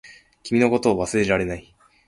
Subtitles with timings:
[0.41, 1.75] 君のことを忘れられない